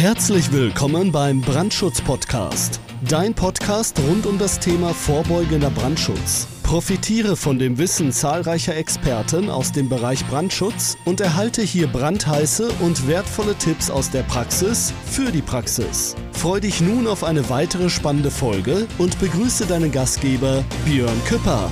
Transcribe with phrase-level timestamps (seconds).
[0.00, 2.80] Herzlich willkommen beim Brandschutz-Podcast.
[3.06, 6.48] Dein Podcast rund um das Thema vorbeugender Brandschutz.
[6.62, 13.08] Profitiere von dem Wissen zahlreicher Experten aus dem Bereich Brandschutz und erhalte hier brandheiße und
[13.08, 16.16] wertvolle Tipps aus der Praxis für die Praxis.
[16.32, 21.70] Freu dich nun auf eine weitere spannende Folge und begrüße deinen Gastgeber Björn Küpper.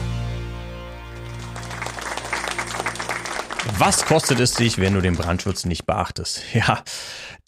[3.79, 6.43] Was kostet es dich, wenn du den Brandschutz nicht beachtest?
[6.53, 6.83] Ja,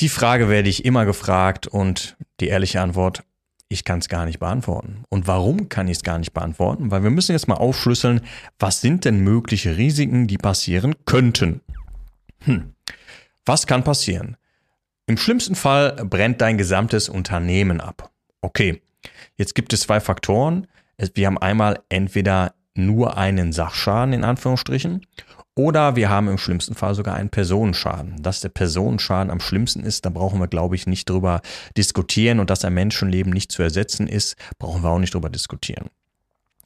[0.01, 3.23] die Frage werde ich immer gefragt und die ehrliche Antwort,
[3.69, 5.05] ich kann es gar nicht beantworten.
[5.11, 6.91] Und warum kann ich es gar nicht beantworten?
[6.91, 8.23] Weil wir müssen jetzt mal aufschlüsseln,
[8.59, 11.61] was sind denn mögliche Risiken, die passieren könnten?
[12.41, 12.75] Hm.
[13.45, 14.37] Was kann passieren?
[15.07, 18.11] Im schlimmsten Fall brennt dein gesamtes Unternehmen ab.
[18.41, 18.81] Okay,
[19.37, 20.67] jetzt gibt es zwei Faktoren.
[21.15, 25.07] Wir haben einmal entweder nur einen Sachschaden in Anführungsstrichen
[25.57, 28.23] oder wir haben im schlimmsten Fall sogar einen Personenschaden.
[28.23, 31.43] Dass der Personenschaden am schlimmsten ist, da brauchen wir, glaube ich, nicht drüber
[31.77, 32.41] diskutieren.
[32.41, 35.91] Und dass ein Menschenleben nicht zu ersetzen ist, brauchen wir auch nicht drüber diskutieren.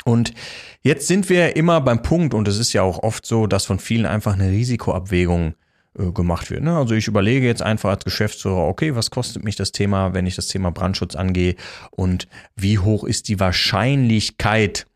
[0.04, 0.34] Und
[0.82, 3.78] jetzt sind wir immer beim Punkt, und es ist ja auch oft so, dass von
[3.78, 5.54] vielen einfach eine Risikoabwägung
[5.98, 6.62] äh, gemacht wird.
[6.62, 6.76] Ne?
[6.76, 10.36] Also ich überlege jetzt einfach als Geschäftsführer, okay, was kostet mich das Thema, wenn ich
[10.36, 11.56] das Thema Brandschutz angehe
[11.90, 14.86] und wie hoch ist die Wahrscheinlichkeit,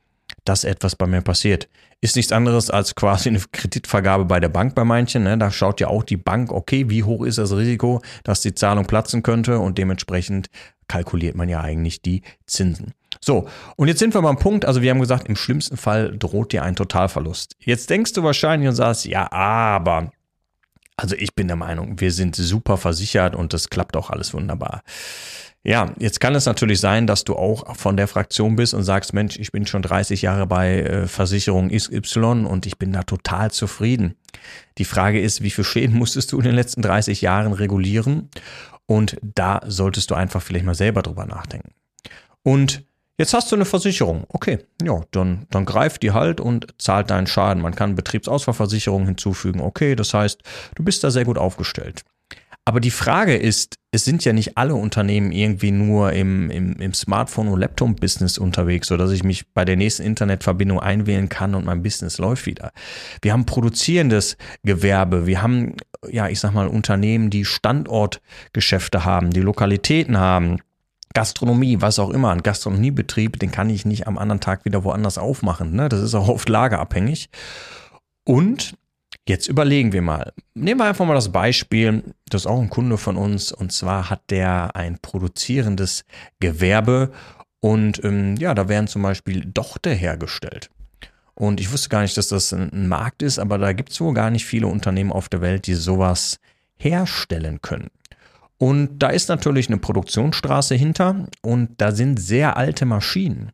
[0.48, 1.68] dass etwas bei mir passiert
[2.00, 5.24] ist nichts anderes als quasi eine Kreditvergabe bei der Bank bei manchen.
[5.24, 5.36] Ne?
[5.36, 8.86] Da schaut ja auch die Bank, okay, wie hoch ist das Risiko, dass die Zahlung
[8.86, 10.48] platzen könnte und dementsprechend
[10.86, 12.94] kalkuliert man ja eigentlich die Zinsen.
[13.20, 16.52] So, und jetzt sind wir beim Punkt, also wir haben gesagt, im schlimmsten Fall droht
[16.52, 17.56] dir ein Totalverlust.
[17.58, 20.12] Jetzt denkst du wahrscheinlich und sagst, ja, aber,
[20.98, 24.82] also ich bin der Meinung, wir sind super versichert und das klappt auch alles wunderbar.
[25.62, 29.12] Ja, jetzt kann es natürlich sein, dass du auch von der Fraktion bist und sagst,
[29.12, 33.50] Mensch, ich bin schon 30 Jahre bei äh, Versicherung XY und ich bin da total
[33.50, 34.16] zufrieden.
[34.78, 38.28] Die Frage ist, wie viel Schäden musstest du in den letzten 30 Jahren regulieren?
[38.86, 41.72] Und da solltest du einfach vielleicht mal selber drüber nachdenken.
[42.42, 42.87] Und
[43.18, 44.24] Jetzt hast du eine Versicherung.
[44.28, 47.62] Okay, ja, dann, dann greift die halt und zahlt deinen Schaden.
[47.62, 49.60] Man kann Betriebsausfallversicherung hinzufügen.
[49.60, 50.40] Okay, das heißt,
[50.76, 52.04] du bist da sehr gut aufgestellt.
[52.64, 56.92] Aber die Frage ist, es sind ja nicht alle Unternehmen irgendwie nur im, im, im
[56.92, 61.82] Smartphone- und Laptop-Business unterwegs, sodass ich mich bei der nächsten Internetverbindung einwählen kann und mein
[61.82, 62.72] Business läuft wieder.
[63.22, 65.76] Wir haben produzierendes Gewerbe, wir haben,
[66.10, 70.58] ja, ich sag mal, Unternehmen, die Standortgeschäfte haben, die Lokalitäten haben.
[71.18, 75.18] Gastronomie, was auch immer, ein Gastronomiebetrieb, den kann ich nicht am anderen Tag wieder woanders
[75.18, 75.74] aufmachen.
[75.74, 75.88] Ne?
[75.88, 77.28] Das ist auch oft lagerabhängig.
[78.24, 78.74] Und
[79.26, 80.32] Jetzt überlegen wir mal.
[80.54, 84.08] Nehmen wir einfach mal das Beispiel, das ist auch ein Kunde von uns, und zwar
[84.08, 86.04] hat der ein produzierendes
[86.40, 87.10] Gewerbe
[87.60, 90.70] und ähm, ja, da werden zum Beispiel Dochte hergestellt.
[91.34, 94.14] Und ich wusste gar nicht, dass das ein Markt ist, aber da gibt es wohl
[94.14, 96.38] gar nicht viele Unternehmen auf der Welt, die sowas
[96.78, 97.90] herstellen können.
[98.58, 103.52] Und da ist natürlich eine Produktionsstraße hinter und da sind sehr alte Maschinen.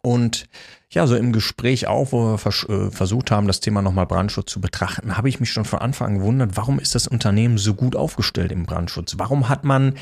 [0.00, 0.46] Und
[0.90, 4.50] ja, so im Gespräch auch, wo wir vers äh, versucht haben, das Thema nochmal Brandschutz
[4.50, 7.74] zu betrachten, habe ich mich schon von Anfang an gewundert, warum ist das Unternehmen so
[7.74, 9.16] gut aufgestellt im Brandschutz?
[9.18, 9.94] Warum hat man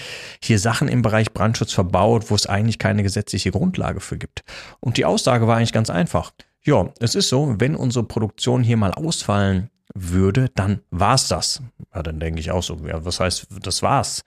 [0.42, 4.44] hier Sachen im Bereich Brandschutz verbaut, wo es eigentlich keine gesetzliche Grundlage für gibt?
[4.78, 6.32] Und die Aussage war eigentlich ganz einfach.
[6.62, 11.62] Ja, es ist so, wenn unsere Produktion hier mal ausfallen würde, dann war's das.
[11.94, 14.22] Ja, dann denke ich auch so, ja, was heißt, das war's?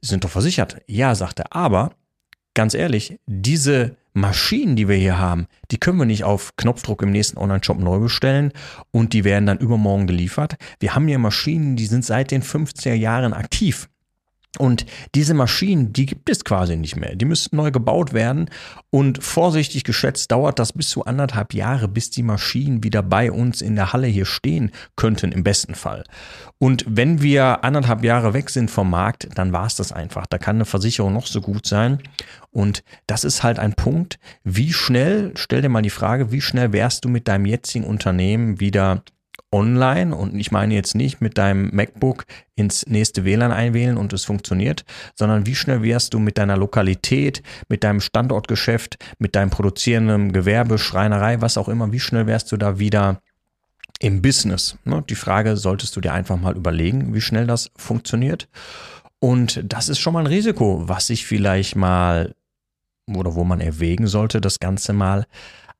[0.00, 0.80] Sie sind doch versichert.
[0.86, 1.92] Ja, sagte er, aber
[2.54, 7.12] ganz ehrlich, diese Maschinen, die wir hier haben, die können wir nicht auf Knopfdruck im
[7.12, 8.52] nächsten Online-Shop neu bestellen
[8.90, 10.56] und die werden dann übermorgen geliefert.
[10.80, 13.88] Wir haben hier Maschinen, die sind seit den 50er Jahren aktiv.
[14.56, 17.14] Und diese Maschinen, die gibt es quasi nicht mehr.
[17.14, 18.48] Die müssten neu gebaut werden.
[18.90, 23.60] Und vorsichtig geschätzt dauert das bis zu anderthalb Jahre, bis die Maschinen wieder bei uns
[23.60, 26.04] in der Halle hier stehen könnten, im besten Fall.
[26.58, 30.26] Und wenn wir anderthalb Jahre weg sind vom Markt, dann war es das einfach.
[30.26, 32.02] Da kann eine Versicherung noch so gut sein.
[32.50, 36.72] Und das ist halt ein Punkt, wie schnell, stell dir mal die Frage, wie schnell
[36.72, 39.02] wärst du mit deinem jetzigen Unternehmen wieder
[39.50, 44.24] online und ich meine jetzt nicht mit deinem MacBook ins nächste WLAN einwählen und es
[44.24, 44.84] funktioniert,
[45.14, 50.78] sondern wie schnell wärst du mit deiner Lokalität, mit deinem Standortgeschäft, mit deinem produzierenden Gewerbe,
[50.78, 53.22] Schreinerei, was auch immer, wie schnell wärst du da wieder
[54.00, 54.76] im Business?
[54.84, 55.02] Ne?
[55.08, 58.48] Die Frage solltest du dir einfach mal überlegen, wie schnell das funktioniert.
[59.20, 62.34] Und das ist schon mal ein Risiko, was sich vielleicht mal
[63.06, 65.26] oder wo man erwägen sollte, das Ganze mal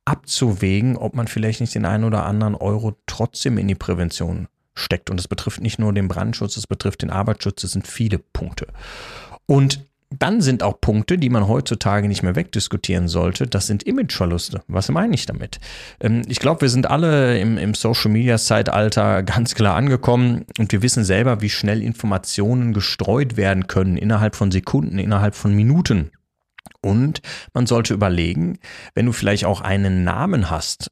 [0.09, 5.11] abzuwägen, ob man vielleicht nicht den einen oder anderen Euro trotzdem in die Prävention steckt.
[5.11, 8.69] Und das betrifft nicht nur den Brandschutz, es betrifft den Arbeitsschutz, es sind viele Punkte.
[9.47, 13.47] Und dann sind auch Punkte, die man heutzutage nicht mehr wegdiskutieren sollte.
[13.47, 14.63] Das sind Imageverluste.
[14.67, 15.59] Was meine ich damit?
[16.01, 20.73] Ähm, ich glaube, wir sind alle im, im Social Media Zeitalter ganz klar angekommen und
[20.73, 26.11] wir wissen selber, wie schnell Informationen gestreut werden können innerhalb von Sekunden, innerhalb von Minuten.
[26.81, 27.20] Und
[27.55, 28.59] man sollte überlegen,
[28.94, 30.91] wenn du vielleicht auch einen Namen hast,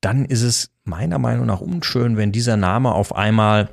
[0.00, 3.70] dann ist es meiner Meinung nach unschön, wenn dieser Name auf einmal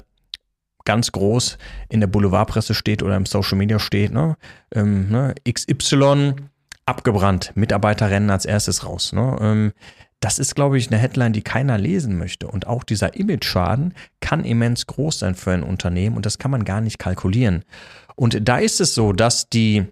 [0.85, 1.57] ganz groß
[1.89, 4.37] in der Boulevardpresse steht oder im Social Media steht, ne?
[4.73, 5.33] Ähm, ne?
[5.49, 6.35] XY
[6.85, 9.11] abgebrannt, Mitarbeiter rennen als erstes raus.
[9.11, 9.37] Ne?
[9.41, 9.73] Ähm,
[10.19, 12.47] das ist, glaube ich, eine Headline, die keiner lesen möchte.
[12.47, 16.63] Und auch dieser Image-Schaden kann immens groß sein für ein Unternehmen und das kann man
[16.63, 17.63] gar nicht kalkulieren.
[18.15, 19.85] Und da ist es so, dass die,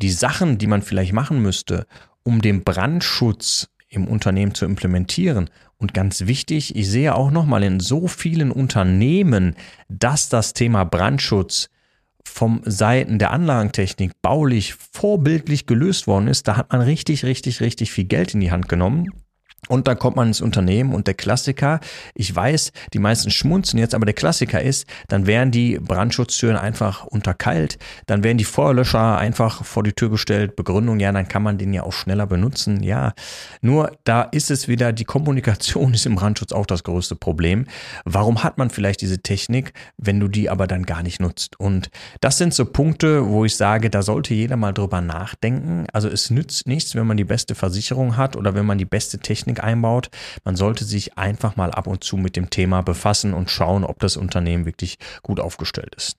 [0.00, 1.86] die Sachen, die man vielleicht machen müsste,
[2.22, 5.50] um den Brandschutz im Unternehmen zu implementieren.
[5.76, 9.56] Und ganz wichtig, ich sehe auch nochmal in so vielen Unternehmen,
[9.88, 11.70] dass das Thema Brandschutz
[12.22, 16.46] vom Seiten der Anlagentechnik baulich vorbildlich gelöst worden ist.
[16.46, 19.06] Da hat man richtig, richtig, richtig viel Geld in die Hand genommen
[19.70, 21.78] und dann kommt man ins Unternehmen und der Klassiker,
[22.14, 27.04] ich weiß, die meisten schmunzen jetzt, aber der Klassiker ist, dann werden die Brandschutztüren einfach
[27.06, 31.56] unterkalt, dann werden die Feuerlöscher einfach vor die Tür gestellt, Begründung, ja, dann kann man
[31.56, 33.12] den ja auch schneller benutzen, ja.
[33.60, 37.66] Nur da ist es wieder, die Kommunikation ist im Brandschutz auch das größte Problem.
[38.04, 41.60] Warum hat man vielleicht diese Technik, wenn du die aber dann gar nicht nutzt?
[41.60, 41.90] Und
[42.20, 45.86] das sind so Punkte, wo ich sage, da sollte jeder mal drüber nachdenken.
[45.92, 49.18] Also es nützt nichts, wenn man die beste Versicherung hat oder wenn man die beste
[49.20, 50.10] Technik Einbaut.
[50.44, 53.98] Man sollte sich einfach mal ab und zu mit dem Thema befassen und schauen, ob
[54.00, 56.16] das Unternehmen wirklich gut aufgestellt ist.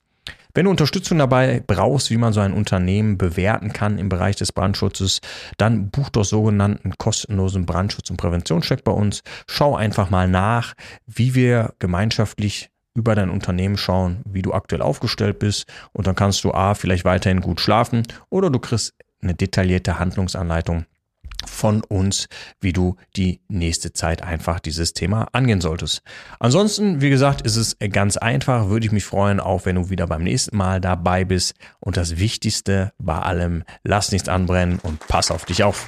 [0.54, 4.52] Wenn du Unterstützung dabei brauchst, wie man so ein Unternehmen bewerten kann im Bereich des
[4.52, 5.22] Brandschutzes,
[5.58, 9.22] dann buch doch sogenannten kostenlosen Brandschutz- und Präventionscheck bei uns.
[9.48, 10.74] Schau einfach mal nach,
[11.08, 16.44] wie wir gemeinschaftlich über dein Unternehmen schauen, wie du aktuell aufgestellt bist und dann kannst
[16.44, 20.86] du A, vielleicht weiterhin gut schlafen oder du kriegst eine detaillierte Handlungsanleitung
[21.46, 22.28] von uns,
[22.60, 26.02] wie du die nächste Zeit einfach dieses Thema angehen solltest.
[26.40, 28.70] Ansonsten, wie gesagt, ist es ganz einfach.
[28.70, 31.56] Würde ich mich freuen, auch wenn du wieder beim nächsten Mal dabei bist.
[31.80, 35.88] Und das Wichtigste bei allem, lass nichts anbrennen und pass auf dich auf.